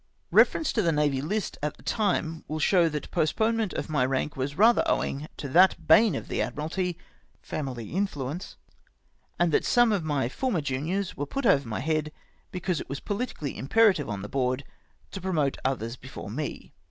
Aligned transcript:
Eeference 0.33 0.73
to 0.73 0.81
the 0.81 0.91
Navy 0.91 1.21
List 1.21 1.59
at 1.61 1.77
the 1.77 1.83
time 1.83 2.43
will 2.47 2.57
show 2.57 2.89
that 2.89 3.03
the 3.03 3.09
postponement 3.09 3.71
of 3.73 3.87
my 3.87 4.03
rank 4.03 4.35
was 4.35 4.57
rather 4.57 4.81
owing 4.87 5.27
to 5.37 5.47
the 5.47 5.75
bane 5.85 6.15
of 6.15 6.27
the 6.27 6.41
Admiralty— 6.41 6.97
family 7.53 7.91
influence, 7.91 8.57
and 9.37 9.51
that 9.51 9.63
some 9.63 9.91
of 9.91 10.03
my 10.03 10.27
former 10.27 10.61
juniors 10.61 11.15
were 11.15 11.27
put 11.27 11.45
over 11.45 11.67
my 11.67 11.81
head 11.81 12.11
because 12.51 12.81
it 12.81 12.89
was 12.89 12.99
pohtically 12.99 13.55
im 13.55 13.67
perative 13.67 14.09
on 14.09 14.23
the 14.23 14.27
Board 14.27 14.63
to 15.11 15.21
promote 15.21 15.57
others 15.63 15.95
before 15.97 16.31
me. 16.31 16.73